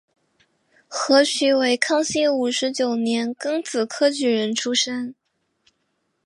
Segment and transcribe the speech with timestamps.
[0.89, 5.13] 何衢为康熙五十九年庚子科举人出身。